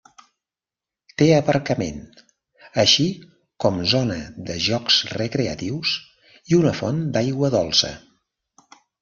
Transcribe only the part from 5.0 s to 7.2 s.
recreatius i una font